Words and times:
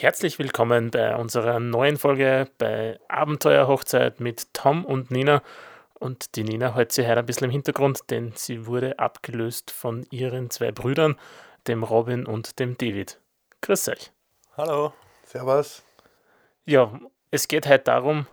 Herzlich 0.00 0.38
willkommen 0.38 0.90
bei 0.90 1.14
unserer 1.14 1.60
neuen 1.60 1.98
Folge 1.98 2.48
bei 2.56 2.98
Abenteuerhochzeit 3.08 4.18
mit 4.18 4.54
Tom 4.54 4.86
und 4.86 5.10
Nina. 5.10 5.42
Und 5.92 6.36
die 6.36 6.42
Nina 6.42 6.74
hält 6.74 6.90
sich 6.92 7.06
heute 7.06 7.18
ein 7.18 7.26
bisschen 7.26 7.44
im 7.44 7.50
Hintergrund, 7.50 8.00
denn 8.08 8.32
sie 8.34 8.64
wurde 8.64 8.98
abgelöst 8.98 9.70
von 9.70 10.06
ihren 10.10 10.48
zwei 10.48 10.72
Brüdern, 10.72 11.16
dem 11.68 11.82
Robin 11.82 12.24
und 12.24 12.58
dem 12.58 12.78
David. 12.78 13.20
Grüß 13.60 13.90
euch. 13.90 14.10
Hallo. 14.56 14.94
Servus. 15.24 15.82
Ja, 16.64 16.98
es 17.30 17.46
geht 17.46 17.68
heute 17.68 17.84
darum, 17.84 18.26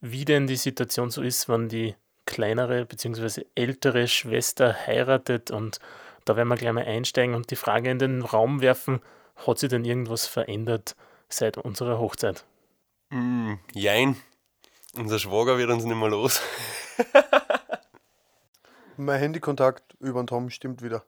wie 0.00 0.24
denn 0.24 0.46
die 0.46 0.56
Situation 0.56 1.10
so 1.10 1.20
ist, 1.20 1.46
wenn 1.50 1.68
die 1.68 1.94
kleinere 2.24 2.86
bzw. 2.86 3.44
ältere 3.54 4.08
Schwester 4.08 4.74
heiratet. 4.86 5.50
Und 5.50 5.78
da 6.24 6.36
werden 6.36 6.48
wir 6.48 6.56
gleich 6.56 6.72
mal 6.72 6.86
einsteigen 6.86 7.34
und 7.34 7.50
die 7.50 7.56
Frage 7.56 7.90
in 7.90 7.98
den 7.98 8.22
Raum 8.22 8.62
werfen, 8.62 9.02
hat 9.46 9.58
sich 9.58 9.68
denn 9.68 9.84
irgendwas 9.84 10.26
verändert 10.26 10.96
seit 11.28 11.58
unserer 11.58 11.98
Hochzeit? 11.98 12.44
Mm, 13.10 13.54
jein. 13.72 14.16
Unser 14.94 15.18
Schwager 15.18 15.58
wird 15.58 15.70
uns 15.70 15.84
nicht 15.84 15.96
mehr 15.96 16.08
los. 16.08 16.40
mein 18.96 19.18
Handykontakt 19.18 19.94
über 20.00 20.22
den 20.22 20.26
Tom 20.26 20.50
stimmt 20.50 20.82
wieder. 20.82 21.04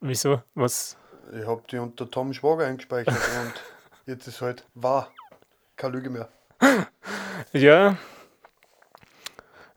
Wieso? 0.00 0.42
Was? 0.54 0.96
Ich 1.32 1.46
habe 1.46 1.62
die 1.70 1.78
unter 1.78 2.10
Tom 2.10 2.32
Schwager 2.34 2.66
eingespeichert 2.66 3.14
und 3.42 3.52
jetzt 4.06 4.26
ist 4.26 4.40
halt 4.40 4.66
wahr. 4.74 5.12
Keine 5.76 5.94
Lüge 5.94 6.10
mehr. 6.10 6.28
Ja, 7.52 7.96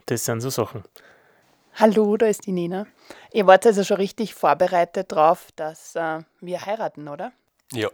das 0.07 0.25
sind 0.25 0.41
so 0.41 0.49
Sachen. 0.49 0.83
Hallo, 1.75 2.17
da 2.17 2.27
ist 2.27 2.45
die 2.45 2.51
Nina. 2.51 2.87
Ihr 3.31 3.45
wart 3.45 3.65
also 3.65 3.83
schon 3.83 3.97
richtig 3.97 4.33
vorbereitet 4.33 5.11
drauf, 5.11 5.49
dass 5.55 5.95
äh, 5.95 6.21
wir 6.39 6.65
heiraten, 6.65 7.07
oder? 7.07 7.33
Ja, 7.71 7.89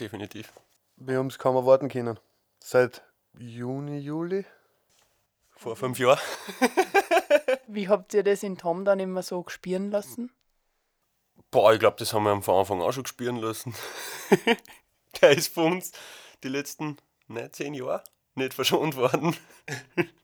definitiv. 0.00 0.52
Wir 0.96 1.18
haben 1.18 1.28
es 1.28 1.38
kaum 1.38 1.56
erwarten 1.56 1.88
können. 1.88 2.18
Seit 2.60 3.02
Juni, 3.38 3.98
Juli. 3.98 4.44
Vor 5.56 5.76
fünf 5.76 5.98
Jahren. 5.98 6.20
Wie 7.66 7.88
habt 7.88 8.14
ihr 8.14 8.22
das 8.22 8.42
in 8.42 8.56
Tom 8.56 8.84
dann 8.84 9.00
immer 9.00 9.22
so 9.22 9.42
gespüren 9.42 9.90
lassen? 9.90 10.32
Boah, 11.50 11.72
ich 11.72 11.80
glaube, 11.80 11.96
das 11.98 12.12
haben 12.12 12.24
wir 12.24 12.42
von 12.42 12.60
Anfang 12.60 12.82
an 12.82 12.92
schon 12.92 13.04
gespüren 13.04 13.36
lassen. 13.36 13.74
Der 15.20 15.30
ist 15.30 15.52
von 15.52 15.72
uns 15.72 15.92
die 16.42 16.48
letzten 16.48 16.96
ne, 17.26 17.50
zehn 17.50 17.74
Jahre 17.74 18.04
nicht 18.34 18.54
verschont 18.54 18.96
worden. 18.96 19.36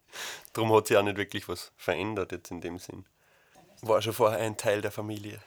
Darum 0.52 0.72
hat 0.72 0.86
sich 0.86 0.96
auch 0.96 1.02
nicht 1.02 1.16
wirklich 1.16 1.48
was 1.48 1.72
verändert 1.76 2.32
jetzt 2.32 2.50
in 2.50 2.60
dem 2.60 2.78
Sinn. 2.78 3.06
War 3.82 4.00
schon 4.02 4.12
vorher 4.12 4.38
ein 4.38 4.56
Teil 4.56 4.80
der 4.80 4.92
Familie. 4.92 5.40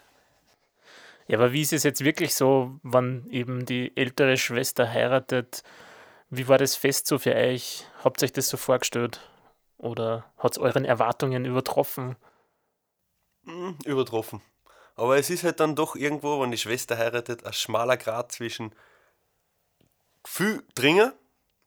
Ja, 1.28 1.38
aber 1.38 1.52
wie 1.52 1.62
ist 1.62 1.74
es 1.74 1.84
jetzt 1.84 2.04
wirklich 2.04 2.34
so, 2.36 2.80
wann 2.84 3.28
eben 3.30 3.66
die 3.66 3.96
ältere 3.98 4.38
Schwester 4.38 4.90
heiratet? 4.90 5.64
Wie 6.30 6.48
war 6.48 6.58
das 6.58 6.76
Fest 6.76 7.08
so 7.08 7.20
für 7.20 7.36
euch? 7.36 7.86
Habt 8.04 8.22
ihr 8.22 8.26
euch 8.26 8.34
das 8.34 8.50
so 8.50 8.58
vorgestellt? 8.58 9.20
Oder 9.78 10.26
hat 10.38 10.54
es 10.54 10.58
euren 10.58 10.86
Erwartungen 10.86 11.46
übertroffen? 11.46 12.16
Mhm, 13.44 13.78
übertroffen. 13.86 14.42
Aber 14.96 15.18
es 15.18 15.30
ist 15.30 15.44
halt 15.44 15.60
dann 15.60 15.76
doch 15.76 15.96
irgendwo, 15.96 16.42
wenn 16.42 16.52
die 16.52 16.58
Schwester 16.58 16.98
heiratet, 16.98 17.46
ein 17.46 17.54
schmaler 17.54 17.98
Grad 17.98 18.32
zwischen 18.32 18.74
viel 20.26 20.64
Dringer, 20.76 21.14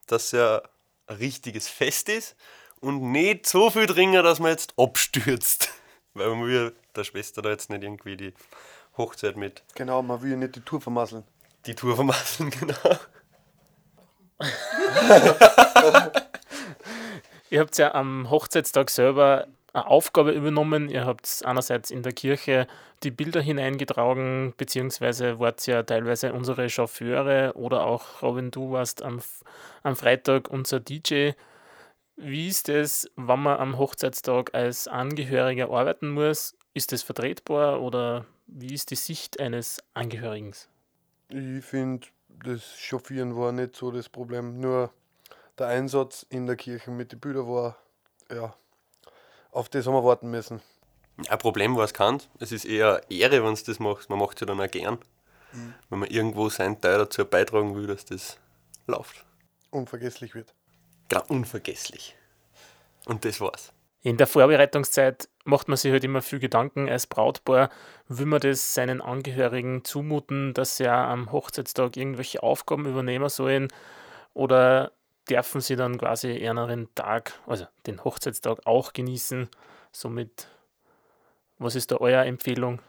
dass 0.07 0.33
ja 0.33 0.63
ein 1.07 1.17
richtiges 1.17 1.69
Fest 1.69 2.09
ist, 2.09 2.37
und 2.81 3.13
nicht 3.13 3.47
so 3.47 3.71
viel 3.71 3.87
Dringer, 3.87 4.23
dass 4.23 4.41
man 4.41 4.51
jetzt 4.51 4.75
abstürzt. 4.79 5.71
Weil 6.15 6.31
man 6.31 6.47
will 6.47 6.75
der 6.97 7.05
Schwester 7.05 7.43
da 7.43 7.51
jetzt 7.51 7.71
nicht 7.71 7.83
irgendwie 7.83 8.17
die 8.17 8.35
Hochzeit 8.97 9.37
mit. 9.37 9.63
Genau, 9.75 10.03
man 10.03 10.23
will 10.23 10.31
ja 10.31 10.37
nicht 10.37 10.57
die 10.57 10.61
Tour 10.61 10.81
vermasseln. 10.81 11.25
Die 11.67 11.75
Tour 11.75 11.95
vermasseln, 11.97 12.51
genau. 12.61 12.75
Ihr 17.51 17.61
habt 17.61 17.77
ja 17.79 17.95
am 17.95 18.31
Hochzeitstag 18.31 18.91
selber 18.91 19.47
eine 19.73 19.87
Aufgabe 19.87 20.33
übernommen. 20.33 20.89
Ihr 20.89 21.05
habt 21.05 21.43
einerseits 21.45 21.91
in 21.91 22.03
der 22.03 22.13
Kirche 22.13 22.67
die 23.03 23.11
Bilder 23.11 23.41
hineingetragen, 23.41 24.55
beziehungsweise 24.57 25.39
wart 25.39 25.67
ja 25.67 25.83
teilweise 25.83 26.33
unsere 26.33 26.69
Chauffeure 26.69 27.53
oder 27.55 27.85
auch 27.85 28.23
Robin, 28.23 28.51
du 28.51 28.73
warst 28.73 29.03
am, 29.03 29.21
am 29.83 29.97
Freitag 29.97 30.49
unser 30.51 30.81
DJ. 30.81 31.33
Wie 32.17 32.49
ist 32.49 32.69
es, 32.69 33.11
wenn 33.17 33.43
man 33.43 33.59
am 33.59 33.79
Hochzeitstag 33.79 34.55
als 34.55 34.87
Angehöriger 34.89 35.71
arbeiten 35.71 36.11
muss? 36.11 36.57
Ist 36.75 36.93
das 36.93 37.03
vertretbar 37.03 37.81
oder 37.81 38.27
wie 38.53 38.75
ist 38.75 38.91
die 38.91 38.97
Sicht 38.97 39.41
eines 39.41 39.83
Angehörigen? 39.95 40.55
Ich 41.29 41.65
finde, 41.65 42.09
das 42.29 42.77
Chauffieren 42.79 43.37
war 43.37 43.53
nicht 43.53 43.77
so 43.77 43.91
das 43.91 44.09
Problem. 44.09 44.61
Nur 44.61 44.93
der 45.59 45.69
Einsatz 45.69 46.27
in 46.29 46.47
der 46.47 46.57
Kirche 46.57 46.91
mit 46.91 47.13
den 47.13 47.21
Bildern 47.21 47.47
war, 47.47 47.77
ja, 48.31 48.55
auf 49.53 49.69
das 49.69 49.87
haben 49.87 49.95
wir 49.95 50.05
warten 50.05 50.31
müssen. 50.31 50.61
Ein 51.29 51.39
Problem 51.39 51.77
war 51.77 51.85
es 51.85 51.93
keins. 51.93 52.29
Es 52.39 52.53
ist 52.53 52.65
eher 52.65 53.03
Ehre, 53.11 53.45
wenn 53.45 53.55
du 53.55 53.63
das 53.63 53.79
machst. 53.79 54.09
Man 54.09 54.19
macht 54.19 54.37
es 54.37 54.41
ja 54.41 54.47
dann 54.47 54.61
auch 54.61 54.71
gern. 54.71 54.99
Mhm. 55.53 55.75
Wenn 55.89 55.99
man 55.99 56.09
irgendwo 56.09 56.49
seinen 56.49 56.81
Teil 56.81 56.99
dazu 56.99 57.25
beitragen 57.25 57.75
will, 57.75 57.87
dass 57.87 58.05
das 58.05 58.39
läuft. 58.87 59.25
Unvergesslich 59.71 60.35
wird. 60.35 60.55
Genau, 61.09 61.25
unvergesslich. 61.29 62.17
Und 63.07 63.25
das 63.25 63.41
war's. 63.41 63.73
In 64.03 64.17
der 64.17 64.27
Vorbereitungszeit 64.27 65.29
macht 65.45 65.69
man 65.69 65.77
sich 65.77 65.93
halt 65.93 66.05
immer 66.05 66.23
viel 66.23 66.39
Gedanken 66.39 66.89
als 66.89 67.07
Brautpaar, 67.07 67.71
will 68.09 68.27
man 68.27 68.41
das 68.41 68.75
seinen 68.75 69.01
Angehörigen 69.01 69.85
zumuten, 69.85 70.55
dass 70.55 70.77
sie 70.77 70.85
ja 70.85 71.11
am 71.11 71.33
Hochzeitstag 71.33 71.97
irgendwelche 71.97 72.43
Aufgaben 72.43 72.87
übernehmen 72.87 73.29
sollen 73.29 73.69
oder 74.35 74.93
dürfen 75.29 75.61
sie 75.61 75.77
dann 75.77 75.99
quasi 75.99 76.37
eher 76.37 76.57
einen 76.57 76.95
Tag, 76.95 77.39
also 77.47 77.67
den 77.87 78.03
Hochzeitstag 78.05 78.67
auch 78.67 78.93
genießen. 78.93 79.49
Somit, 79.93 80.49
was 81.59 81.75
ist 81.75 81.91
da 81.91 81.97
eure 81.97 82.25
Empfehlung? 82.25 82.81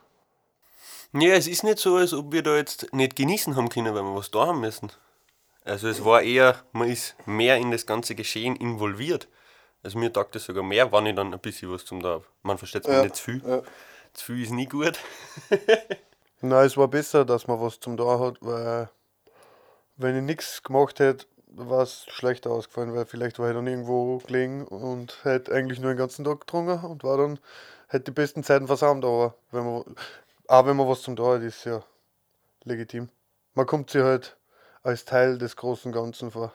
Ja, 1.13 1.33
es 1.33 1.47
ist 1.47 1.63
nicht 1.63 1.79
so, 1.79 1.97
als 1.97 2.13
ob 2.13 2.31
wir 2.31 2.41
da 2.41 2.55
jetzt 2.55 2.93
nicht 2.93 3.15
genießen 3.15 3.55
haben 3.55 3.69
können, 3.69 3.93
weil 3.93 4.03
wir 4.03 4.15
was 4.15 4.31
da 4.31 4.47
haben 4.47 4.61
müssen. 4.61 4.91
Also 5.63 5.87
es 5.87 6.03
war 6.03 6.21
eher, 6.21 6.63
man 6.71 6.89
ist 6.89 7.15
mehr 7.27 7.57
in 7.57 7.71
das 7.71 7.85
ganze 7.85 8.15
Geschehen 8.15 8.55
involviert. 8.55 9.27
Also 9.83 9.97
mir 9.97 10.13
taugt 10.13 10.35
das 10.35 10.45
sogar 10.45 10.63
mehr, 10.63 10.91
wenn 10.91 11.07
ich 11.07 11.15
dann 11.15 11.33
ein 11.33 11.39
bisschen 11.39 11.71
was 11.71 11.85
zum 11.85 12.01
da 12.01 12.09
habe. 12.09 12.25
Man 12.43 12.57
versteht 12.57 12.85
es 12.85 12.93
ja, 12.93 13.03
nicht 13.03 13.15
zu 13.15 13.23
viel. 13.23 13.41
Ja. 13.45 13.61
Zu 14.13 14.25
viel 14.25 14.43
ist 14.43 14.51
nie 14.51 14.67
gut. 14.67 14.99
Nein, 16.41 16.65
es 16.65 16.77
war 16.77 16.87
besser, 16.87 17.25
dass 17.25 17.47
man 17.47 17.61
was 17.61 17.79
zum 17.79 17.97
da 17.97 18.19
hat, 18.19 18.37
weil 18.41 18.89
wenn 19.97 20.17
ich 20.17 20.23
nichts 20.23 20.63
gemacht 20.63 20.99
hätte, 20.99 21.25
war 21.47 21.83
es 21.83 22.05
schlechter 22.09 22.51
ausgefallen, 22.51 22.93
weil 22.93 23.05
vielleicht 23.05 23.39
war 23.39 23.49
ich 23.49 23.55
dann 23.55 23.67
irgendwo 23.67 24.17
gelegen 24.19 24.65
und 24.67 25.23
hätte 25.23 25.51
eigentlich 25.51 25.79
nur 25.79 25.91
den 25.91 25.97
ganzen 25.97 26.25
Tag 26.25 26.41
getrunken 26.41 26.83
und 26.85 27.03
war 27.03 27.17
dann, 27.17 27.39
hätte 27.87 28.05
die 28.05 28.11
besten 28.11 28.43
Zeiten 28.43 28.67
versammelt, 28.67 29.05
aber 29.05 29.35
wenn 29.51 29.65
man, 29.65 29.95
auch 30.47 30.65
wenn 30.65 30.77
man 30.77 30.87
was 30.87 31.01
zum 31.01 31.15
da 31.15 31.35
hat, 31.35 31.41
ist 31.41 31.65
ja 31.65 31.83
legitim. 32.63 33.09
Man 33.53 33.65
kommt 33.65 33.89
sich 33.89 34.01
halt 34.01 34.37
als 34.83 35.05
Teil 35.05 35.37
des 35.37 35.55
großen 35.55 35.91
Ganzen 35.91 36.31
vor. 36.31 36.53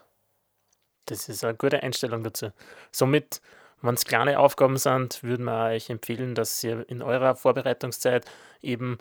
Das 1.07 1.29
ist 1.29 1.45
eine 1.45 1.55
gute 1.55 1.83
Einstellung 1.83 2.23
dazu. 2.23 2.51
Somit, 2.93 3.41
wenn 3.83 3.95
es 3.95 4.05
kleine 4.05 4.39
Aufgaben 4.39 4.77
sind, 4.77 5.23
würden 5.23 5.45
wir 5.45 5.67
euch 5.67 5.91
empfehlen, 5.91 6.35
dass 6.35 6.63
ihr 6.65 6.89
in 6.89 7.03
eurer 7.03 7.37
Vorbereitungszeit 7.37 8.25
eben 8.61 8.99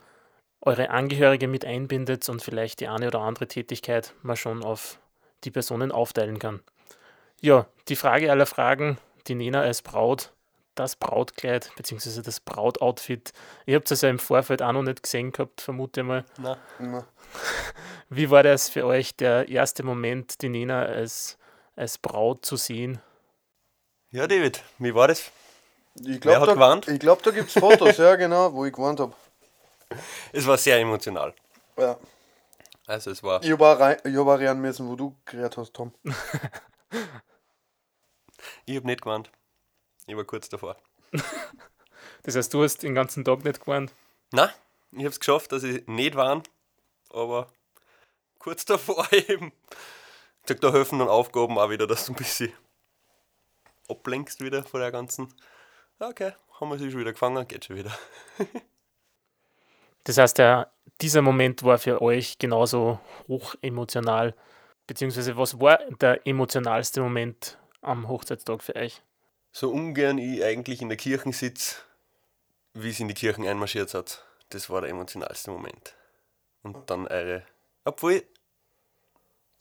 eure 0.61 0.89
Angehörige 0.89 1.47
mit 1.47 1.65
einbindet 1.65 2.27
und 2.29 2.41
vielleicht 2.41 2.79
die 2.79 2.87
eine 2.87 3.07
oder 3.07 3.19
andere 3.19 3.47
Tätigkeit 3.47 4.13
mal 4.23 4.35
schon 4.35 4.63
auf 4.63 4.99
die 5.43 5.51
Personen 5.51 5.91
aufteilen 5.91 6.39
kann. 6.39 6.61
Ja, 7.41 7.67
die 7.87 7.95
Frage 7.95 8.31
aller 8.31 8.45
Fragen, 8.45 8.97
die 9.27 9.35
Nena 9.35 9.61
als 9.61 9.81
Braut, 9.81 10.31
das 10.75 10.95
Brautkleid 10.95 11.71
bzw. 11.75 12.21
das 12.21 12.39
Brautoutfit. 12.39 13.31
Ihr 13.65 13.75
habt 13.75 13.89
es 13.91 14.01
ja 14.01 14.09
im 14.09 14.19
Vorfeld 14.19 14.61
auch 14.61 14.73
noch 14.73 14.83
nicht 14.83 15.03
gesehen 15.03 15.31
gehabt, 15.31 15.61
vermute 15.61 16.01
ich 16.01 16.05
mal. 16.05 16.25
Nein. 16.37 17.03
Wie 18.09 18.29
war 18.29 18.43
das 18.43 18.69
für 18.69 18.85
euch, 18.85 19.15
der 19.15 19.47
erste 19.49 19.83
Moment, 19.83 20.41
die 20.41 20.49
Nena 20.49 20.83
als, 20.83 21.37
als 21.75 21.97
Braut 21.97 22.45
zu 22.45 22.57
sehen? 22.57 23.01
Ja, 24.11 24.27
David, 24.27 24.63
wie 24.79 24.93
war 24.95 25.07
das? 25.07 25.31
Ich 26.03 26.19
glaube, 26.19 26.45
da, 26.45 26.79
glaub, 26.97 27.23
da 27.23 27.31
gibt 27.31 27.49
es 27.49 27.53
Fotos, 27.53 27.97
ja 27.99 28.15
genau, 28.15 28.53
wo 28.53 28.65
ich 28.65 28.73
gewarnt 28.73 28.99
habe. 28.99 29.13
Es 30.33 30.45
war 30.45 30.57
sehr 30.57 30.77
emotional. 30.79 31.33
Ja. 31.77 31.97
Also 32.87 33.11
es 33.11 33.23
war. 33.23 33.43
Ich 33.43 33.51
habe 33.51 33.65
auch 33.65 34.39
rein 34.39 34.61
müssen, 34.61 34.87
wo 34.87 34.95
du 34.95 35.15
geredet 35.25 35.57
hast, 35.57 35.73
Tom. 35.73 35.93
ich 38.65 38.75
habe 38.75 38.85
nicht 38.85 39.01
gewarnt. 39.01 39.31
Ich 40.05 40.15
war 40.15 40.23
kurz 40.23 40.49
davor. 40.49 40.75
das 42.23 42.35
heißt, 42.35 42.53
du 42.53 42.63
hast 42.63 42.83
den 42.83 42.93
ganzen 42.93 43.23
Tag 43.25 43.43
nicht 43.43 43.61
gewarnt? 43.61 43.91
Nein, 44.31 44.49
ich 44.91 44.99
habe 44.99 45.09
es 45.09 45.19
geschafft, 45.19 45.51
dass 45.51 45.63
ich 45.63 45.87
nicht 45.87 46.15
warn, 46.15 46.43
aber 47.09 47.51
kurz 48.37 48.65
davor 48.65 49.11
eben. 49.11 49.51
Ich 50.45 50.49
sag, 50.49 50.61
da 50.61 50.71
helfen 50.71 50.99
dann 50.99 51.07
Aufgaben 51.07 51.57
auch 51.57 51.71
wieder, 51.71 51.87
dass 51.87 52.05
du 52.05 52.11
ein 52.11 52.15
bisschen 52.15 52.53
ablenkst 53.89 54.41
wieder 54.41 54.61
von 54.61 54.79
der 54.79 54.91
ganzen. 54.91 55.33
Okay, 55.97 56.33
haben 56.59 56.69
wir 56.69 56.77
sie 56.77 56.91
schon 56.91 56.99
wieder 56.99 57.13
gefangen, 57.13 57.47
geht 57.47 57.65
schon 57.65 57.77
wieder. 57.77 57.91
das 60.03 60.19
heißt, 60.19 60.37
der, 60.37 60.71
dieser 61.01 61.23
Moment 61.23 61.63
war 61.63 61.79
für 61.79 61.99
euch 61.99 62.37
genauso 62.37 62.99
hoch 63.27 63.55
emotional. 63.63 64.35
Beziehungsweise 64.85 65.35
was 65.35 65.59
war 65.59 65.79
der 65.99 66.27
emotionalste 66.27 67.01
Moment 67.01 67.57
am 67.81 68.07
Hochzeitstag 68.07 68.61
für 68.61 68.75
euch? 68.75 69.01
So 69.51 69.71
ungern 69.71 70.19
ich 70.19 70.43
eigentlich 70.43 70.79
in 70.79 70.89
der 70.89 70.97
Kirche 70.99 71.33
sitze, 71.33 71.77
wie 72.75 72.91
es 72.91 72.99
in 72.99 73.07
die 73.07 73.15
Kirchen 73.15 73.47
einmarschiert 73.47 73.95
hat. 73.95 74.23
Das 74.49 74.69
war 74.69 74.81
der 74.81 74.91
emotionalste 74.91 75.49
Moment. 75.49 75.95
Und 76.61 76.87
dann 76.91 77.07
eure. 77.07 77.41
Obwohl, 77.83 78.21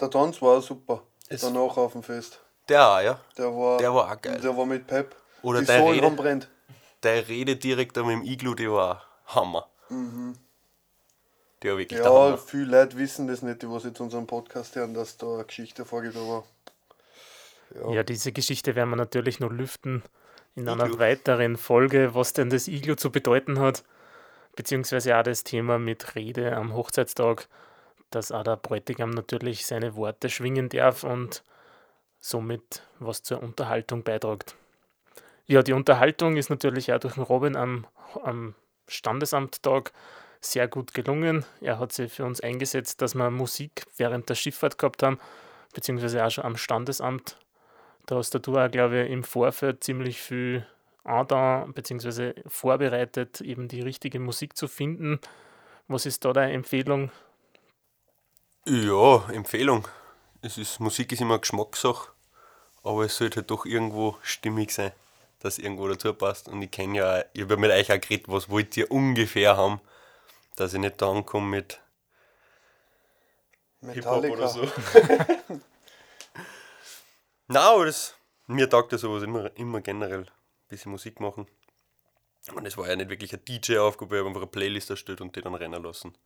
Der 0.00 0.11
Tanz 0.11 0.41
war 0.43 0.61
super. 0.61 1.02
Es- 1.29 1.41
Danach 1.43 1.76
auf 1.76 1.93
dem 1.93 2.02
Fest. 2.02 2.41
der 2.69 2.87
auch, 2.88 3.00
ja. 3.00 3.20
Der 3.38 3.46
war, 3.55 3.79
Der 3.79 3.94
war 3.94 4.11
auch 4.12 4.20
geil. 4.20 4.41
Der 4.41 4.56
war 4.56 4.67
mit 4.67 4.87
Pep. 4.87 5.14
Oder 5.43 5.61
Die 5.61 5.67
der 5.67 5.79
Sohlen 5.81 6.00
Rede. 6.05 6.17
brennt. 6.17 6.49
Der 7.02 7.29
Rede 7.29 7.56
direkt 7.56 7.96
am 7.99 8.08
im 8.11 8.23
Iglu, 8.23 8.55
die 8.55 8.70
war 8.70 9.02
Hammer. 9.26 9.69
Der 11.62 11.73
war 11.73 11.79
wirklich 11.79 12.00
der 12.00 12.11
Ja, 12.11 12.37
viele 12.37 12.64
Leute 12.81 12.96
wissen 12.99 13.26
das 13.29 13.43
nicht, 13.43 13.62
die 13.62 13.70
was 13.70 13.85
jetzt 13.85 14.00
unseren 14.00 14.26
Podcast 14.26 14.75
hören, 14.76 14.94
dass 14.94 15.17
da 15.17 15.35
eine 15.35 15.44
Geschichte 15.44 15.85
vorgeht, 15.85 16.17
aber 16.17 16.44
ja. 17.75 17.91
Ja, 17.91 18.02
diese 18.02 18.32
Geschichte 18.32 18.75
werden 18.75 18.91
wir 18.91 18.96
natürlich 18.96 19.41
noch 19.41 19.50
lüften 19.50 20.02
in 20.55 20.69
einer 20.69 20.87
Iglu. 20.87 20.99
weiteren 20.99 21.56
Folge, 21.56 22.14
was 22.14 22.32
denn 22.32 22.50
das 22.50 22.69
Iglu 22.69 22.94
zu 22.94 23.11
bedeuten 23.11 23.58
hat. 23.58 23.82
Beziehungsweise 24.56 25.17
auch 25.19 25.23
das 25.25 25.43
Thema 25.43 25.79
mit 25.79 26.14
Rede 26.14 26.56
am 26.56 26.75
Hochzeitstag, 26.75 27.49
dass 28.14 28.32
auch 28.32 28.44
der 28.44 28.56
Bräutigam 28.56 29.11
natürlich 29.11 29.66
seine 29.66 29.96
Worte 29.96 30.28
schwingen 30.28 30.69
darf 30.69 31.05
und 31.05 31.43
somit 32.20 32.82
was 32.99 33.22
zur 33.22 33.43
Unterhaltung 33.43 34.02
beiträgt. 34.02 34.56
Ja, 35.46 35.62
die 35.62 35.75
Unterhaltung 35.75 36.37
ist 36.37 36.49
natürlich 36.49 36.93
auch 36.93 36.99
durch 36.99 37.14
den 37.14 37.22
Robin 37.22 37.56
am, 37.56 37.87
am 38.22 38.55
Standesamttag 38.88 39.93
sehr 40.40 40.69
gut 40.69 40.94
gelungen. 40.94 41.44
Er 41.61 41.78
hat 41.78 41.93
sich 41.93 42.12
für 42.12 42.25
uns 42.25 42.40
eingesetzt, 42.40 43.02
dass 43.02 43.14
wir 43.14 43.31
Musik 43.31 43.84
während 43.96 44.28
der 44.28 44.34
Schifffahrt 44.34 44.78
gehabt 44.78 45.02
haben, 45.02 45.19
beziehungsweise 45.75 46.25
auch 46.25 46.31
schon 46.31 46.44
am 46.44 46.56
Standesamt. 46.56 47.38
Da 48.06 48.17
hast 48.17 48.34
du 48.34 48.58
auch, 48.58 48.70
glaube 48.70 49.02
ich, 49.02 49.10
im 49.10 49.25
Vorfeld 49.25 49.84
ziemlich 49.84 50.20
viel 50.20 50.67
da 51.05 51.67
beziehungsweise 51.75 52.34
vorbereitet, 52.46 53.40
eben 53.43 53.69
die 53.69 53.81
richtige 53.81 54.19
Musik 54.19 54.56
zu 54.56 54.69
finden. 54.69 55.20
Was 55.88 56.06
ist 56.06 56.25
da 56.25 56.32
deine 56.32 56.52
Empfehlung? 56.52 57.10
Ja, 58.66 59.28
Empfehlung. 59.28 59.87
Es 60.40 60.56
ist, 60.56 60.81
Musik 60.81 61.12
ist 61.12 61.20
immer 61.20 61.38
Geschmackssache, 61.38 62.11
aber 62.82 63.05
es 63.05 63.14
sollte 63.14 63.40
halt 63.40 63.50
doch 63.50 63.66
irgendwo 63.66 64.16
stimmig 64.22 64.70
sein, 64.72 64.93
dass 65.40 65.58
irgendwo 65.58 65.87
dazu 65.87 66.14
passt. 66.14 66.49
Und 66.49 66.62
ich 66.62 66.70
kenne 66.70 66.96
ja, 66.96 67.25
ich 67.34 67.43
habe 67.43 67.55
ja 67.55 67.61
mit 67.61 67.70
euch 67.70 67.93
auch 67.93 68.00
geredet, 68.00 68.28
was 68.28 68.49
wollt 68.49 68.75
ihr 68.78 68.90
ungefähr 68.90 69.58
haben, 69.58 69.82
dass 70.56 70.72
ich 70.72 70.81
nicht 70.81 71.02
da 71.02 71.11
ankomme 71.11 71.46
mit 71.46 71.78
Hip-Hop 73.82 74.22
Metallica. 74.22 74.34
oder 74.34 74.49
so. 74.49 74.62
Nein, 77.49 77.62
aber 77.62 77.84
das, 77.84 78.14
mir 78.46 78.70
taugt 78.70 78.93
ja 78.93 78.99
sowas 78.99 79.22
immer, 79.22 79.55
immer 79.58 79.82
generell, 79.82 80.22
ein 80.22 80.28
bisschen 80.69 80.90
Musik 80.90 81.20
machen. 81.20 81.46
Und 82.55 82.64
es 82.64 82.78
war 82.78 82.88
ja 82.88 82.96
nicht 82.96 83.10
wirklich 83.10 83.34
eine 83.34 83.43
DJ-Aufgabe, 83.43 84.17
ich 84.17 84.20
habe 84.20 84.28
einfach 84.28 84.40
eine 84.40 84.50
Playlist 84.50 84.88
erstellt 84.88 85.20
und 85.20 85.37
die 85.37 85.43
dann 85.43 85.55
rennen 85.55 85.82
lassen. 85.82 86.17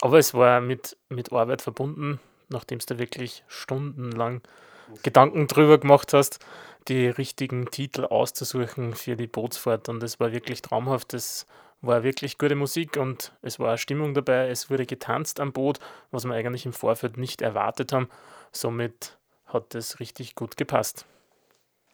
Aber 0.00 0.18
es 0.18 0.34
war 0.34 0.60
mit, 0.60 0.96
mit 1.08 1.32
Arbeit 1.32 1.62
verbunden, 1.62 2.20
nachdem 2.48 2.78
du 2.78 2.98
wirklich 2.98 3.44
stundenlang 3.48 4.42
Gedanken 5.02 5.46
drüber 5.46 5.78
gemacht 5.78 6.12
hast, 6.12 6.38
die 6.88 7.08
richtigen 7.08 7.70
Titel 7.70 8.04
auszusuchen 8.04 8.94
für 8.94 9.16
die 9.16 9.26
Bootsfahrt. 9.26 9.88
Und 9.88 10.02
es 10.02 10.20
war 10.20 10.32
wirklich 10.32 10.62
traumhaft. 10.62 11.14
Es 11.14 11.46
war 11.80 12.02
wirklich 12.02 12.38
gute 12.38 12.54
Musik 12.54 12.96
und 12.96 13.32
es 13.42 13.58
war 13.58 13.76
Stimmung 13.78 14.14
dabei. 14.14 14.48
Es 14.48 14.70
wurde 14.70 14.86
getanzt 14.86 15.40
am 15.40 15.52
Boot, 15.52 15.78
was 16.10 16.24
wir 16.24 16.34
eigentlich 16.34 16.66
im 16.66 16.72
Vorfeld 16.72 17.16
nicht 17.16 17.42
erwartet 17.42 17.92
haben. 17.92 18.08
Somit 18.52 19.18
hat 19.46 19.74
es 19.74 20.00
richtig 20.00 20.34
gut 20.34 20.56
gepasst. 20.56 21.06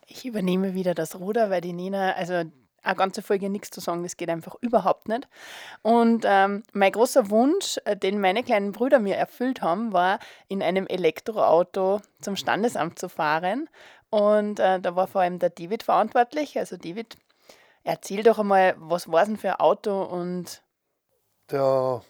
Ich 0.07 0.27
übernehme 0.27 0.75
wieder 0.75 0.95
das 0.95 1.19
Ruder, 1.19 1.49
weil 1.51 1.61
die 1.61 1.73
Nina, 1.73 2.13
also 2.13 2.45
eine 2.83 2.97
ganze 2.97 3.23
Folge 3.23 3.49
nichts 3.49 3.71
zu 3.71 3.81
sagen, 3.81 4.03
das 4.03 4.17
geht 4.17 4.29
einfach 4.29 4.57
überhaupt 4.61 5.09
nicht. 5.09 5.29
Und 5.83 6.25
ähm, 6.27 6.63
mein 6.73 6.93
großer 6.93 7.31
Wunsch, 7.31 7.79
äh, 7.85 7.97
den 7.97 8.21
meine 8.21 8.43
kleinen 8.43 8.73
Brüder 8.73 8.99
mir 8.99 9.17
erfüllt 9.17 9.63
haben, 9.63 9.93
war, 9.93 10.19
in 10.49 10.63
einem 10.63 10.87
Elektroauto 10.87 12.01
zum 12.21 12.37
Standesamt 12.37 12.99
zu 12.99 13.09
fahren. 13.09 13.69
Und 14.11 14.61
äh, 14.61 14.81
da 14.81 14.97
war 14.97 15.07
vor 15.07 15.23
allem 15.23 15.39
der 15.39 15.51
David 15.51 15.85
verantwortlich. 15.85 16.59
Also 16.59 16.77
David, 16.77 17.17
erzähl 17.85 18.23
doch 18.23 18.39
einmal, 18.39 18.75
was 18.79 19.11
war 19.11 19.23
es 19.23 19.29
denn 19.29 19.39
für 19.39 19.51
ein 19.51 19.61
Auto 19.61 20.03
und 20.03 20.63
Der, 21.51 22.03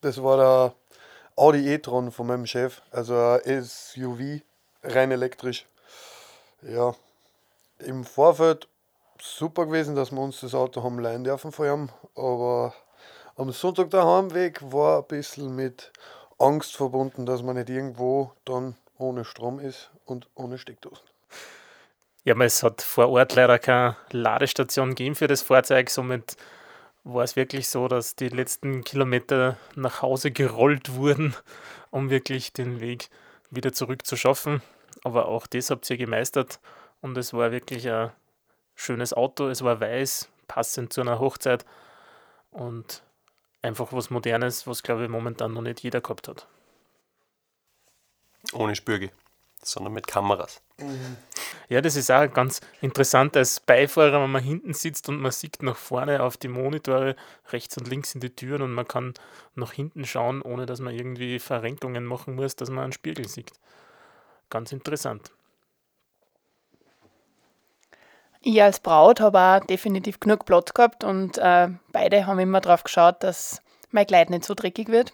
das 0.00 0.22
war 0.22 0.36
der 0.36 0.74
Audi 1.36 1.72
e-tron 1.72 2.12
von 2.12 2.26
meinem 2.26 2.46
Chef, 2.46 2.82
also 2.90 3.16
ein 3.16 3.64
SUV, 3.64 4.42
rein 4.82 5.10
elektrisch. 5.10 5.66
Ja, 6.62 6.94
im 7.78 8.04
Vorfeld 8.04 8.68
super 9.22 9.66
gewesen, 9.66 9.94
dass 9.94 10.10
wir 10.10 10.20
uns 10.20 10.40
das 10.40 10.54
Auto 10.54 10.82
haben 10.82 10.98
leihen 10.98 11.24
dürfen 11.24 11.52
von 11.52 11.66
ihm, 11.66 11.88
aber 12.16 12.74
am 13.36 13.52
Sonntag 13.52 13.90
der 13.90 14.04
Heimweg 14.04 14.60
war 14.72 14.98
ein 14.98 15.06
bisschen 15.06 15.54
mit 15.54 15.92
Angst 16.38 16.76
verbunden, 16.76 17.24
dass 17.24 17.42
man 17.42 17.56
nicht 17.56 17.70
irgendwo 17.70 18.32
dann 18.44 18.74
ohne 18.98 19.24
Strom 19.24 19.60
ist 19.60 19.90
und 20.06 20.28
ohne 20.34 20.58
Steckdosen. 20.58 21.04
Ja, 22.24 22.36
es 22.40 22.62
hat 22.62 22.82
vor 22.82 23.08
Ort 23.08 23.34
leider 23.34 23.58
keine 23.58 23.96
Ladestation 24.10 24.90
gegeben 24.90 25.14
für 25.14 25.26
das 25.26 25.42
Fahrzeug. 25.42 25.90
Somit 25.90 26.36
war 27.04 27.24
es 27.24 27.34
wirklich 27.34 27.68
so, 27.68 27.88
dass 27.88 28.14
die 28.14 28.28
letzten 28.28 28.84
Kilometer 28.84 29.56
nach 29.74 30.02
Hause 30.02 30.30
gerollt 30.30 30.94
wurden, 30.94 31.34
um 31.90 32.10
wirklich 32.10 32.52
den 32.52 32.80
Weg 32.80 33.08
wieder 33.50 33.72
zurück 33.72 34.06
zu 34.06 34.16
schaffen. 34.16 34.62
Aber 35.04 35.26
auch 35.26 35.46
das 35.46 35.70
habt 35.70 35.88
ihr 35.90 35.96
gemeistert 35.96 36.60
und 37.00 37.16
es 37.18 37.32
war 37.32 37.50
wirklich 37.50 37.90
ein 37.90 38.12
schönes 38.82 39.12
Auto. 39.12 39.48
Es 39.48 39.62
war 39.62 39.80
weiß, 39.80 40.28
passend 40.48 40.92
zu 40.92 41.00
einer 41.00 41.18
Hochzeit 41.18 41.64
und 42.50 43.02
einfach 43.62 43.92
was 43.92 44.10
Modernes, 44.10 44.66
was 44.66 44.82
glaube 44.82 45.04
ich 45.04 45.08
momentan 45.08 45.52
noch 45.52 45.62
nicht 45.62 45.80
jeder 45.80 46.00
gehabt 46.00 46.28
hat. 46.28 46.46
Ohne 48.52 48.74
Spürge, 48.74 49.10
sondern 49.62 49.92
mit 49.92 50.06
Kameras. 50.06 50.60
Ja, 51.68 51.80
das 51.80 51.96
ist 51.96 52.10
auch 52.10 52.30
ganz 52.32 52.60
interessant 52.80 53.36
als 53.36 53.60
Beifahrer, 53.60 54.20
wenn 54.20 54.32
man 54.32 54.42
hinten 54.42 54.74
sitzt 54.74 55.08
und 55.08 55.20
man 55.20 55.30
sieht 55.30 55.62
nach 55.62 55.76
vorne 55.76 56.22
auf 56.22 56.36
die 56.36 56.48
Monitore, 56.48 57.16
rechts 57.50 57.78
und 57.78 57.88
links 57.88 58.14
in 58.14 58.20
die 58.20 58.34
Türen 58.34 58.62
und 58.62 58.72
man 58.72 58.86
kann 58.86 59.14
nach 59.54 59.72
hinten 59.72 60.04
schauen, 60.04 60.42
ohne 60.42 60.66
dass 60.66 60.80
man 60.80 60.94
irgendwie 60.94 61.38
Verrenkungen 61.38 62.04
machen 62.04 62.34
muss, 62.34 62.56
dass 62.56 62.68
man 62.68 62.84
einen 62.84 62.92
Spiegel 62.92 63.28
sieht. 63.28 63.52
Ganz 64.50 64.72
interessant. 64.72 65.30
Ich 68.44 68.60
als 68.60 68.80
Braut 68.80 69.20
habe 69.20 69.38
auch 69.38 69.64
definitiv 69.64 70.18
genug 70.18 70.44
Platz 70.46 70.74
gehabt 70.74 71.04
und 71.04 71.38
äh, 71.38 71.68
beide 71.92 72.26
haben 72.26 72.40
immer 72.40 72.60
darauf 72.60 72.82
geschaut, 72.82 73.22
dass 73.22 73.62
mein 73.92 74.06
Kleid 74.06 74.30
nicht 74.30 74.44
so 74.44 74.54
dreckig 74.54 74.88
wird. 74.88 75.12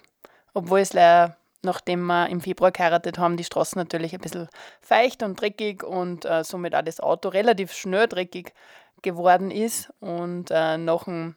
Obwohl 0.55 0.79
es 0.79 0.93
leider, 0.93 1.37
nachdem 1.61 2.07
wir 2.07 2.27
im 2.29 2.41
Februar 2.41 2.71
geheiratet 2.71 3.19
haben, 3.19 3.37
die 3.37 3.43
Straßen 3.43 3.77
natürlich 3.77 4.13
ein 4.15 4.21
bisschen 4.21 4.49
feucht 4.81 5.21
und 5.21 5.39
dreckig 5.39 5.83
und 5.83 6.25
äh, 6.25 6.43
somit 6.43 6.73
auch 6.73 6.81
das 6.81 6.99
Auto 7.01 7.29
relativ 7.29 7.71
schnell 7.71 8.07
dreckig 8.07 8.55
geworden 9.03 9.51
ist. 9.51 9.93
Und 9.99 10.49
äh, 10.49 10.79
nach 10.79 11.03
dem 11.03 11.35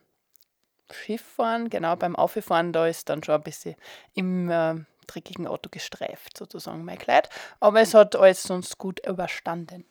Schifffahren, 0.90 1.68
genau 1.68 1.96
beim 1.96 2.16
Auffahren, 2.16 2.72
da 2.72 2.86
ist 2.86 3.10
dann 3.10 3.22
schon 3.22 3.34
ein 3.34 3.42
bisschen 3.42 3.74
im 4.14 4.50
äh, 4.50 4.76
dreckigen 5.06 5.46
Auto 5.46 5.68
gestreift, 5.70 6.38
sozusagen 6.38 6.86
mein 6.86 6.98
Kleid. 6.98 7.28
Aber 7.60 7.82
es 7.82 7.92
hat 7.92 8.16
alles 8.16 8.44
sonst 8.44 8.78
gut 8.78 9.06
überstanden. 9.06 9.84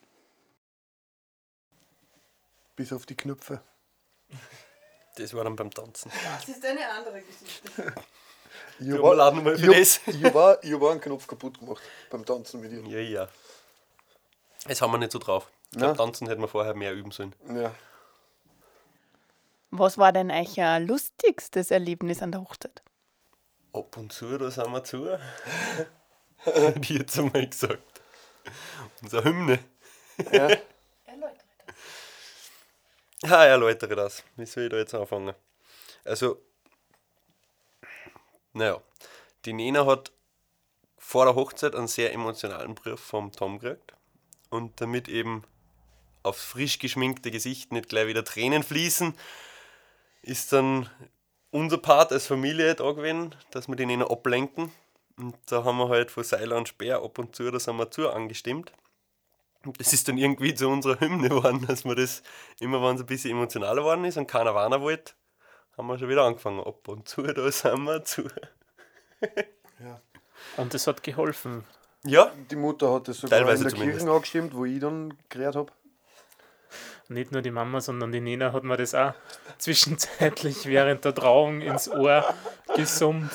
Bis 2.76 2.92
auf 2.94 3.06
die 3.06 3.16
Knöpfe. 3.16 3.62
Das 5.18 5.34
war 5.34 5.44
dann 5.44 5.56
beim 5.56 5.72
Tanzen. 5.72 6.12
Das 6.24 6.48
ist 6.48 6.64
eine 6.66 6.88
andere 6.90 7.22
Geschichte. 7.22 7.94
Ich 8.80 8.88
wir 8.88 9.16
laden 9.16 9.44
mal 9.44 9.56
ich 9.56 9.62
für 9.62 9.68
hab- 9.68 9.76
das. 9.78 10.00
Ich 10.08 10.24
habe 10.24 10.60
ich 10.64 10.74
auch 10.74 10.90
einen 10.92 11.02
Knopf 11.02 11.28
kaputt 11.28 11.60
gemacht 11.60 11.82
beim 12.10 12.26
Tanzen 12.26 12.62
mit 12.62 12.72
ihr. 12.72 12.82
Ja, 12.88 13.00
ja. 13.00 13.28
Das 14.66 14.82
haben 14.82 14.92
wir 14.92 14.98
nicht 14.98 15.12
so 15.12 15.20
drauf. 15.20 15.50
Beim 15.74 15.96
Tanzen 15.96 16.28
hätten 16.28 16.42
wir 16.42 16.48
vorher 16.48 16.74
mehr 16.74 16.94
üben 16.94 17.12
sollen. 17.12 17.36
Ja. 17.54 17.74
Was 19.70 19.98
war 19.98 20.12
denn 20.12 20.32
euch 20.32 20.60
ein 20.60 20.86
lustigstes 20.88 21.72
Erlebnis 21.72 22.22
an 22.22 22.32
der 22.32 22.42
Hochzeit? 22.42 22.82
Ab 23.74 23.96
und 23.98 24.12
zu, 24.12 24.38
da 24.38 24.52
sind 24.52 24.72
wir 24.72 24.84
zu. 24.84 25.18
Die 26.78 26.96
jetzt 26.98 27.18
einmal 27.18 27.48
gesagt. 27.48 28.02
Unsere 29.02 29.24
Hymne. 29.24 29.60
ja. 30.32 30.50
Ja, 33.24 33.46
erläutere 33.46 33.96
das. 33.96 34.24
Wie 34.36 34.46
soll 34.46 34.64
ich 34.66 34.70
da 34.70 34.78
jetzt 34.78 34.94
anfangen? 34.94 35.34
Also, 36.06 36.42
naja, 38.54 38.82
die 39.46 39.54
Nena 39.54 39.86
hat 39.86 40.12
vor 40.98 41.26
der 41.26 41.36
Hochzeit 41.36 41.76
einen 41.76 41.88
sehr 41.88 42.14
emotionalen 42.14 42.76
Brief 42.76 43.00
vom 43.00 43.32
Tom 43.32 43.60
gekriegt 43.60 43.94
und 44.50 44.82
damit 44.82 45.08
eben 45.10 45.44
aufs 46.24 46.44
frisch 46.44 46.80
geschminkte 46.80 47.32
Gesicht 47.32 47.72
nicht 47.72 47.90
gleich 47.90 48.08
wieder 48.08 48.24
Tränen 48.26 48.64
fließen, 48.64 49.16
ist 50.24 50.54
dann 50.54 50.90
unser 51.52 51.78
Part 51.78 52.12
als 52.12 52.28
Familie 52.28 52.76
da 52.76 52.92
gewesen, 52.92 53.36
dass 53.52 53.68
wir 53.68 53.76
die 53.76 53.86
Nena 53.86 54.08
ablenken 54.10 54.72
Und 55.18 55.38
da 55.48 55.64
haben 55.64 55.78
wir 55.78 55.90
halt 55.90 56.12
von 56.12 56.24
Seiler 56.24 56.58
und 56.58 56.70
Speer 56.70 57.02
ab 57.04 57.20
und 57.20 57.36
zu, 57.36 57.52
da 57.52 57.60
sind 57.60 57.78
wir 57.78 57.92
zu 57.92 58.10
angestimmt. 58.10 58.72
Und 59.66 59.80
das 59.80 59.94
ist 59.94 60.08
dann 60.08 60.18
irgendwie 60.18 60.54
zu 60.56 60.68
unserer 60.68 61.00
Hymne 61.00 61.30
geworden, 61.30 61.66
dass 61.68 61.86
wir 61.86 61.96
das 61.96 62.24
immer, 62.60 62.82
wenn 62.82 62.96
es 62.96 63.02
ein 63.02 63.06
bisschen 63.06 63.32
emotionaler 63.32 63.82
geworden 63.82 64.06
ist 64.06 64.18
und 64.18 64.28
keiner 64.28 64.56
warnen 64.56 64.82
wollte, 64.82 65.14
haben 65.78 65.88
wir 65.88 65.98
schon 66.00 66.10
wieder 66.10 66.24
angefangen. 66.24 66.60
Ab 66.60 66.88
und 66.88 67.08
zu, 67.08 67.22
da 67.24 67.52
sind 67.52 67.84
wir 67.84 68.04
zu. 68.04 68.24
Und 70.58 70.74
es 70.74 70.88
hat 70.88 71.04
geholfen. 71.04 71.64
Ja, 72.04 72.32
Die 72.50 72.56
Mutter 72.56 72.92
hat 72.92 73.08
das 73.08 73.20
sogar 73.20 73.40
Teilweise 73.40 73.64
in 73.64 73.70
der 73.70 73.72
zumindest. 73.78 74.00
Kirche 74.00 74.16
angestimmt, 74.16 74.54
wo 74.56 74.66
ich 74.66 74.80
dann 74.80 75.14
geredet 75.30 75.56
habe. 75.56 75.72
Nicht 77.10 77.32
nur 77.32 77.42
die 77.42 77.52
Mama, 77.52 77.82
sondern 77.82 78.12
die 78.12 78.22
Nena 78.22 78.54
hat 78.54 78.64
mir 78.64 78.78
das 78.78 78.96
auch 78.96 79.14
zwischenzeitlich 79.58 80.66
während 80.66 81.06
der 81.06 81.14
Trauung 81.14 81.62
ins 81.62 81.90
Ohr 81.90 82.34
gesummt. 82.76 83.32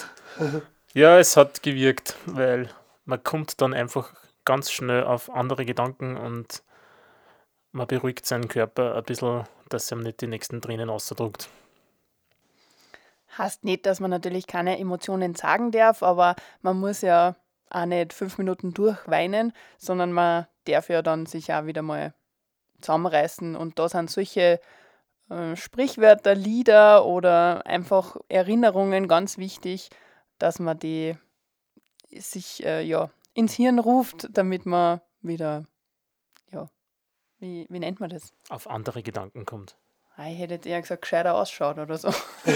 Ja, 0.94 1.18
es 1.18 1.36
hat 1.36 1.62
gewirkt, 1.62 2.16
weil 2.26 2.70
man 3.04 3.22
kommt 3.22 3.60
dann 3.60 3.74
einfach 3.74 4.12
ganz 4.46 4.70
schnell 4.70 5.04
auf 5.04 5.28
andere 5.28 5.66
Gedanken 5.66 6.16
und 6.16 6.62
man 7.72 7.86
beruhigt 7.86 8.24
seinen 8.24 8.48
Körper 8.48 8.94
ein 8.94 9.04
bisschen, 9.04 9.44
dass 9.68 9.90
er 9.90 9.98
nicht 9.98 10.22
die 10.22 10.26
nächsten 10.26 10.62
Tränen 10.62 10.88
ausdruckt. 10.88 11.50
Heißt 13.36 13.64
nicht, 13.64 13.84
dass 13.84 14.00
man 14.00 14.10
natürlich 14.10 14.46
keine 14.46 14.78
Emotionen 14.78 15.34
sagen 15.34 15.72
darf, 15.72 16.02
aber 16.02 16.36
man 16.62 16.80
muss 16.80 17.02
ja 17.02 17.36
auch 17.68 17.84
nicht 17.84 18.14
fünf 18.14 18.38
Minuten 18.38 18.72
durchweinen, 18.72 19.52
sondern 19.76 20.12
man 20.12 20.46
darf 20.64 20.88
ja 20.88 21.02
dann 21.02 21.26
sich 21.26 21.52
auch 21.52 21.66
wieder 21.66 21.82
mal 21.82 22.14
zusammenreißen. 22.80 23.56
Und 23.56 23.78
da 23.78 23.88
sind 23.88 24.10
solche 24.10 24.60
äh, 25.28 25.56
Sprichwörter, 25.56 26.34
Lieder 26.34 27.04
oder 27.04 27.66
einfach 27.66 28.16
Erinnerungen 28.28 29.08
ganz 29.08 29.36
wichtig, 29.36 29.90
dass 30.38 30.58
man 30.58 30.78
die 30.78 31.16
sich 32.10 32.64
äh, 32.64 32.82
ja, 32.82 33.10
ins 33.36 33.54
Hirn 33.54 33.78
ruft, 33.78 34.28
damit 34.30 34.66
man 34.66 35.00
wieder, 35.20 35.66
ja, 36.50 36.68
wie, 37.38 37.66
wie 37.68 37.78
nennt 37.78 38.00
man 38.00 38.10
das? 38.10 38.32
Auf 38.48 38.68
andere 38.68 39.02
Gedanken 39.02 39.44
kommt. 39.44 39.76
Ich 40.18 40.38
hätte 40.38 40.66
eher 40.68 40.80
gesagt, 40.80 41.02
gescheiter 41.02 41.34
ausschaut 41.34 41.76
oder 41.78 41.98
so. 41.98 42.08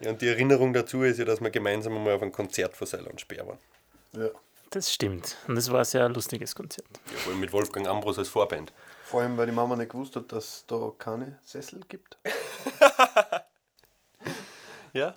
ja, 0.00 0.10
und 0.10 0.20
die 0.20 0.26
Erinnerung 0.26 0.72
dazu 0.72 1.04
ist 1.04 1.18
ja, 1.18 1.24
dass 1.24 1.40
wir 1.40 1.50
gemeinsam 1.50 1.96
einmal 1.96 2.14
auf 2.14 2.22
ein 2.22 2.32
Konzert 2.32 2.74
von 2.76 2.88
Seiler 2.88 3.10
und 3.10 3.20
Speer 3.20 3.46
waren. 3.46 3.58
Ja. 4.12 4.30
Das 4.70 4.92
stimmt. 4.92 5.36
Und 5.46 5.56
es 5.56 5.70
war 5.70 5.78
ein 5.80 5.84
sehr 5.84 6.08
lustiges 6.08 6.56
Konzert. 6.56 6.88
Ja, 7.12 7.16
vor 7.18 7.30
allem 7.32 7.40
mit 7.40 7.52
Wolfgang 7.52 7.86
Ambros 7.86 8.18
als 8.18 8.28
Vorband. 8.28 8.72
Vor 9.04 9.22
allem, 9.22 9.36
weil 9.36 9.46
die 9.46 9.52
Mama 9.52 9.76
nicht 9.76 9.92
gewusst 9.92 10.16
hat, 10.16 10.32
dass 10.32 10.44
es 10.44 10.66
da 10.66 10.90
keine 10.98 11.38
Sessel 11.44 11.80
gibt. 11.88 12.18
Ja, 14.92 15.16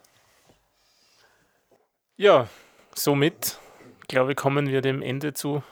Ja, 2.16 2.50
somit, 2.98 3.60
glaube 4.08 4.32
ich, 4.32 4.38
kommen 4.38 4.68
wir 4.68 4.82
dem 4.82 5.01
Ende 5.01 5.34
zu. 5.34 5.63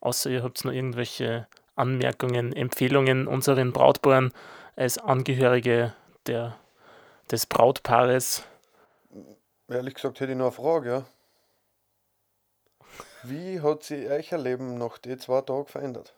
Außer 0.00 0.30
ihr 0.30 0.42
habt 0.42 0.64
noch 0.64 0.72
irgendwelche 0.72 1.46
Anmerkungen, 1.76 2.54
Empfehlungen 2.54 3.26
unseren 3.26 3.72
Brautpaaren 3.72 4.32
als 4.76 4.98
Angehörige 4.98 5.94
der, 6.26 6.56
des 7.30 7.46
Brautpaares. 7.46 8.44
Ehrlich 9.68 9.94
gesagt 9.94 10.20
hätte 10.20 10.32
ich 10.32 10.38
noch 10.38 10.46
eine 10.46 10.52
Frage, 10.52 10.90
ja. 10.90 11.04
Wie 13.22 13.60
hat 13.60 13.82
sich 13.82 14.06
euer 14.06 14.38
Leben 14.38 14.76
nach 14.76 14.98
den 14.98 15.18
zwei 15.18 15.40
Tagen 15.40 15.66
verändert? 15.66 16.14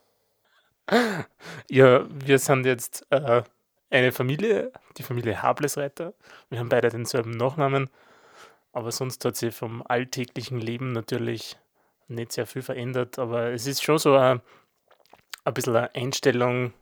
Ja, 1.69 2.05
wir 2.09 2.39
sind 2.39 2.67
jetzt 2.67 3.07
äh, 3.11 3.43
eine 3.91 4.13
Familie, 4.13 4.73
die 4.97 5.03
Familie 5.03 5.43
Hablesreiter. 5.43 6.15
Wir 6.49 6.59
haben 6.59 6.69
beide 6.69 6.91
denselben 6.91 7.33
Nachnamen. 7.33 7.91
Aber 8.77 8.93
sonst 8.93 9.25
hat 9.25 9.37
sich 9.37 9.55
vom 9.55 9.83
alltäglichen 9.89 10.61
Leben 10.61 10.93
natürlich 10.93 11.57
nicht 12.09 12.33
sehr 12.33 12.47
viel 12.47 12.61
verändert. 12.61 13.19
Aber 13.19 13.45
es 13.45 13.67
ist 13.67 13.83
schon 13.83 13.97
so 13.97 14.17
ein, 14.17 14.43
ein 15.45 15.55
bisschen 15.55 15.75
eine 15.75 15.95
Einstellung, 15.95 16.75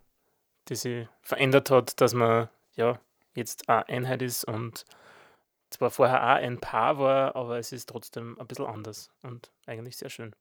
die 0.67 0.75
sich 0.75 1.07
verändert 1.23 1.71
hat, 1.71 2.01
dass 2.01 2.13
man 2.13 2.49
ja 2.75 2.99
jetzt 3.35 3.69
eine 3.69 3.89
Einheit 3.89 4.23
ist 4.23 4.45
und 4.45 4.85
zwar 5.71 5.93
vorher 5.93 6.21
auch 6.21 6.43
ein 6.43 6.59
Paar 6.59 6.99
war, 6.99 7.37
aber 7.37 7.61
es 7.61 7.71
ist 7.71 7.89
trotzdem 7.89 8.41
ein 8.41 8.47
bisschen 8.49 8.67
anders 8.67 9.13
und 9.23 9.53
eigentlich 9.65 9.97
sehr 9.97 10.11
schön. 10.11 10.35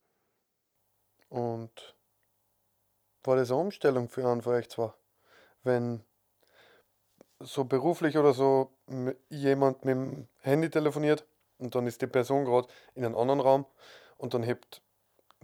Und 1.29 1.95
war 3.23 3.35
das 3.35 3.51
eine 3.51 3.59
Umstellung 3.59 4.09
für 4.09 4.27
einen 4.27 4.41
von 4.41 4.53
euch 4.53 4.69
zwei? 4.69 4.91
Wenn 5.61 6.03
so 7.39 7.63
beruflich 7.63 8.17
oder 8.17 8.33
so 8.33 8.71
jemand 9.29 9.85
mit 9.85 9.95
dem 9.95 10.27
Handy 10.39 10.71
telefoniert 10.71 11.27
und 11.63 11.75
dann 11.75 11.87
ist 11.87 12.01
die 12.01 12.07
Person 12.07 12.45
gerade 12.45 12.67
in 12.95 13.05
einem 13.05 13.15
anderen 13.15 13.39
Raum 13.39 13.65
und 14.17 14.33
dann 14.33 14.43
hebt 14.43 14.81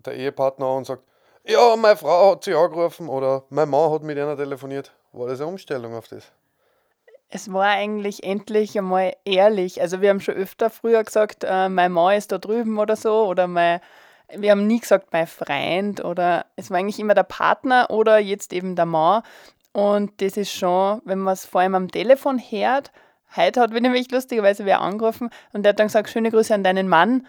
der 0.05 0.15
Ehepartner 0.15 0.65
an 0.65 0.77
und 0.77 0.85
sagt, 0.85 1.03
ja, 1.45 1.75
meine 1.75 1.97
Frau 1.97 2.31
hat 2.31 2.43
sie 2.43 2.53
angerufen 2.53 3.09
oder 3.09 3.43
mein 3.49 3.69
Mann 3.69 3.91
hat 3.91 4.03
mit 4.03 4.17
einer 4.17 4.37
telefoniert. 4.37 4.91
War 5.11 5.27
das 5.27 5.41
eine 5.41 5.49
Umstellung 5.49 5.95
auf 5.95 6.07
das? 6.07 6.31
Es 7.29 7.51
war 7.51 7.67
eigentlich 7.67 8.23
endlich 8.23 8.77
einmal 8.77 9.15
ehrlich. 9.23 9.81
Also 9.81 10.01
wir 10.01 10.09
haben 10.09 10.19
schon 10.19 10.35
öfter 10.35 10.69
früher 10.69 11.03
gesagt, 11.03 11.43
äh, 11.43 11.69
mein 11.69 11.91
Mann 11.91 12.17
ist 12.17 12.31
da 12.31 12.37
drüben 12.37 12.79
oder 12.79 12.95
so. 12.95 13.27
Oder 13.27 13.47
mein, 13.47 13.81
wir 14.35 14.51
haben 14.51 14.67
nie 14.67 14.79
gesagt, 14.79 15.09
mein 15.11 15.27
Freund. 15.27 16.03
Oder 16.03 16.47
es 16.55 16.71
war 16.71 16.77
eigentlich 16.77 16.99
immer 16.99 17.13
der 17.13 17.23
Partner 17.23 17.89
oder 17.91 18.17
jetzt 18.17 18.51
eben 18.51 18.75
der 18.75 18.85
Mann. 18.85 19.23
Und 19.71 20.21
das 20.21 20.37
ist 20.37 20.51
schon, 20.51 21.01
wenn 21.05 21.19
man 21.19 21.33
es 21.33 21.45
vor 21.45 21.61
allem 21.61 21.75
am 21.75 21.91
Telefon 21.91 22.39
hört, 22.39 22.91
heute 23.35 23.61
hat 23.61 23.71
mich 23.71 23.81
nämlich 23.81 24.11
lustigerweise 24.11 24.65
wer 24.65 24.81
angerufen 24.81 25.29
und 25.53 25.63
der 25.63 25.71
hat 25.71 25.79
dann 25.79 25.87
gesagt, 25.87 26.09
schöne 26.09 26.31
Grüße 26.31 26.53
an 26.53 26.63
deinen 26.63 26.87
Mann. 26.87 27.27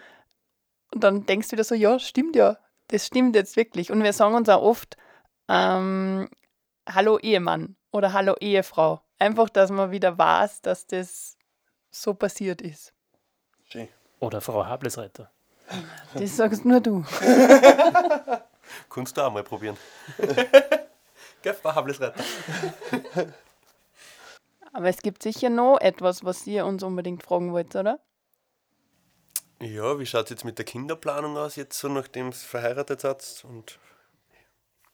Und 0.93 1.03
dann 1.03 1.25
denkst 1.25 1.49
du 1.49 1.53
wieder 1.53 1.63
so, 1.63 1.75
ja, 1.75 1.99
stimmt 1.99 2.35
ja, 2.35 2.57
das 2.87 3.07
stimmt 3.07 3.35
jetzt 3.35 3.55
wirklich. 3.55 3.91
Und 3.91 4.03
wir 4.03 4.13
sagen 4.13 4.35
uns 4.35 4.49
auch 4.49 4.61
oft, 4.61 4.97
ähm, 5.47 6.29
Hallo 6.89 7.19
Ehemann 7.19 7.75
oder 7.91 8.13
Hallo 8.13 8.35
Ehefrau. 8.39 9.01
Einfach, 9.19 9.49
dass 9.49 9.69
man 9.69 9.91
wieder 9.91 10.17
weiß, 10.17 10.61
dass 10.61 10.87
das 10.87 11.37
so 11.91 12.13
passiert 12.13 12.61
ist. 12.61 12.93
Schön. 13.69 13.87
Oder 14.19 14.41
Frau 14.41 14.65
Hablesreiter. 14.65 15.31
Das 16.13 16.35
sagst 16.35 16.65
nur 16.65 16.81
du. 16.81 17.05
kannst 18.89 19.15
du 19.15 19.21
auch 19.21 19.31
mal 19.31 19.43
probieren. 19.43 19.77
Gell, 21.41 21.53
Frau 21.53 21.73
Hablesreiter? 21.73 22.23
Aber 24.73 24.87
es 24.87 25.01
gibt 25.01 25.21
sicher 25.23 25.49
noch 25.49 25.79
etwas, 25.79 26.23
was 26.23 26.47
ihr 26.47 26.65
uns 26.65 26.83
unbedingt 26.83 27.23
fragen 27.23 27.51
wollt, 27.51 27.75
oder? 27.75 27.99
Ja, 29.61 29.99
wie 29.99 30.05
schaut 30.05 30.25
es 30.25 30.31
jetzt 30.31 30.45
mit 30.45 30.57
der 30.57 30.65
Kinderplanung 30.65 31.37
aus, 31.37 31.55
jetzt 31.55 31.77
so 31.77 31.87
nachdem 31.87 32.29
es 32.29 32.41
verheiratet 32.43 33.01
seid 33.01 33.45
und 33.47 33.79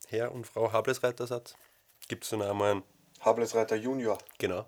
Herr 0.08 0.32
und 0.32 0.46
Frau 0.46 0.72
Hablesreiter 0.72 1.26
seid? 1.26 1.54
Gibt 2.08 2.24
es 2.24 2.30
dann 2.30 2.42
auch 2.42 2.54
mal 2.54 2.72
einen, 2.72 2.82
Hablesreiter 3.20 3.76
Junior. 3.76 4.18
genau, 4.38 4.66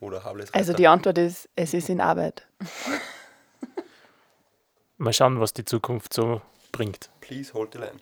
oder 0.00 0.24
Hablesreiter? 0.24 0.58
Also 0.58 0.72
die 0.72 0.88
Antwort 0.88 1.18
ist, 1.18 1.48
es 1.56 1.74
ist 1.74 1.88
in 1.88 2.00
Arbeit. 2.00 2.46
Mal 4.96 5.12
schauen, 5.12 5.40
was 5.40 5.52
die 5.52 5.64
Zukunft 5.64 6.14
so 6.14 6.40
bringt. 6.72 7.10
Please 7.20 7.52
hold 7.52 7.72
the 7.72 7.78
line. 7.78 8.00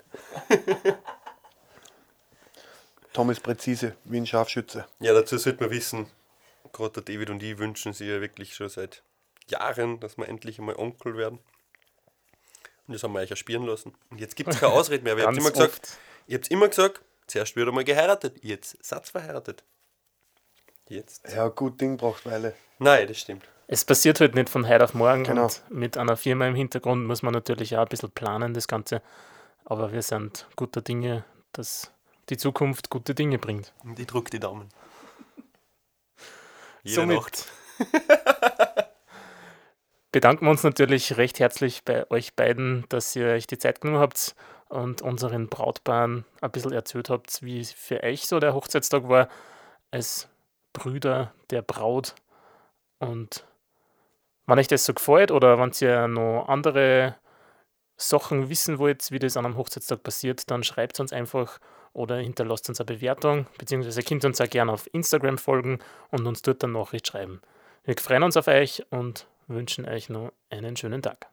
Tom 3.12 3.30
ist 3.30 3.42
präzise, 3.42 3.96
wie 4.04 4.18
ein 4.18 4.26
Scharfschütze. 4.26 4.86
Ja, 5.00 5.12
dazu 5.12 5.36
sollte 5.38 5.64
man 5.64 5.70
wissen, 5.70 6.06
gerade 6.72 7.00
der 7.00 7.14
David 7.14 7.30
und 7.30 7.42
ich 7.42 7.58
wünschen 7.58 7.92
sich 7.92 8.08
ja 8.08 8.20
wirklich 8.20 8.54
schon 8.54 8.68
seit 8.68 9.02
Jahren, 9.48 10.00
dass 10.00 10.16
wir 10.16 10.28
endlich 10.28 10.58
einmal 10.58 10.76
Onkel 10.76 11.16
werden. 11.16 11.38
Und 12.86 12.94
das 12.94 13.02
haben 13.02 13.12
wir 13.12 13.20
euch 13.20 13.30
ja 13.30 13.36
spielen 13.36 13.64
lassen. 13.64 13.94
Und 14.10 14.20
jetzt 14.20 14.36
gibt 14.36 14.50
es 14.50 14.60
keine 14.60 14.72
Ausrede 14.72 15.02
mehr. 15.04 15.16
Ihr 15.16 15.26
habt 15.26 15.36
immer 15.36 15.50
gesagt, 15.50 15.72
oft. 15.74 15.98
ihr 16.26 16.36
habt 16.38 16.48
immer 16.50 16.68
gesagt, 16.68 17.00
zuerst 17.26 17.56
wird 17.56 17.68
einmal 17.68 17.84
geheiratet, 17.84 18.38
jetzt 18.42 18.76
seid 18.84 19.02
ihr 19.06 19.10
verheiratet. 19.12 19.62
Jetzt. 20.88 21.22
Ja, 21.32 21.48
gut 21.48 21.80
Ding 21.80 21.96
braucht 21.96 22.26
Weile. 22.26 22.54
Nein, 22.78 23.06
das 23.08 23.18
stimmt. 23.18 23.44
Es 23.68 23.84
passiert 23.84 24.20
halt 24.20 24.34
nicht 24.34 24.50
von 24.50 24.68
heute 24.68 24.84
auf 24.84 24.92
morgen 24.94 25.24
Genau. 25.24 25.44
und 25.44 25.62
mit 25.70 25.96
einer 25.96 26.16
Firma 26.16 26.46
im 26.46 26.54
Hintergrund 26.54 27.06
muss 27.06 27.22
man 27.22 27.32
natürlich 27.32 27.76
auch 27.76 27.82
ein 27.82 27.88
bisschen 27.88 28.10
planen, 28.10 28.52
das 28.52 28.68
Ganze. 28.68 29.00
Aber 29.64 29.92
wir 29.92 30.02
sind 30.02 30.46
guter 30.56 30.82
Dinge, 30.82 31.24
dass 31.52 31.90
die 32.28 32.36
Zukunft 32.36 32.90
gute 32.90 33.14
Dinge 33.14 33.38
bringt. 33.38 33.72
Und 33.84 33.98
ich 33.98 34.06
drücke 34.06 34.30
die 34.30 34.40
Daumen. 34.40 34.68
Jede 36.82 36.94
Somit 36.96 37.16
Nacht. 37.16 37.46
bedanken 40.12 40.44
wir 40.44 40.50
uns 40.50 40.62
natürlich 40.62 41.16
recht 41.16 41.40
herzlich 41.40 41.84
bei 41.84 42.08
euch 42.10 42.36
beiden, 42.36 42.84
dass 42.90 43.16
ihr 43.16 43.28
euch 43.28 43.46
die 43.46 43.58
Zeit 43.58 43.80
genommen 43.80 44.00
habt 44.00 44.36
und 44.68 45.02
unseren 45.02 45.48
Brautpaaren 45.48 46.24
ein 46.40 46.50
bisschen 46.50 46.72
erzählt 46.72 47.10
habt, 47.10 47.42
wie 47.42 47.64
für 47.64 48.02
euch 48.02 48.26
so 48.26 48.38
der 48.38 48.54
Hochzeitstag 48.54 49.08
war, 49.08 49.28
als 49.90 50.28
Brüder 50.72 51.34
der 51.50 51.62
Braut. 51.62 52.14
Und 52.98 53.46
wenn 54.46 54.58
euch 54.58 54.68
das 54.68 54.84
so 54.84 54.94
gefällt 54.94 55.30
oder 55.30 55.58
wenn 55.58 55.72
ihr 55.80 56.08
noch 56.08 56.46
andere 56.46 57.16
Sachen 57.96 58.48
wissen 58.48 58.78
wollt, 58.78 59.10
wie 59.10 59.18
das 59.18 59.36
an 59.36 59.46
einem 59.46 59.56
Hochzeitstag 59.56 60.02
passiert, 60.02 60.50
dann 60.50 60.62
schreibt 60.62 61.00
uns 61.00 61.12
einfach 61.12 61.58
oder 61.92 62.16
hinterlasst 62.16 62.68
uns 62.68 62.80
eine 62.80 62.86
Bewertung, 62.86 63.46
beziehungsweise 63.58 64.02
könnt 64.02 64.24
uns 64.24 64.40
auch 64.40 64.48
gerne 64.48 64.72
auf 64.72 64.88
Instagram 64.92 65.38
folgen 65.38 65.78
und 66.10 66.26
uns 66.26 66.42
dort 66.42 66.62
eine 66.64 66.72
Nachricht 66.72 67.06
schreiben. 67.06 67.40
Wir 67.84 67.96
freuen 67.98 68.22
uns 68.22 68.36
auf 68.36 68.48
euch 68.48 68.84
und 68.90 69.26
wünschen 69.48 69.86
euch 69.86 70.08
noch 70.08 70.32
einen 70.50 70.76
schönen 70.76 71.02
Tag. 71.02 71.31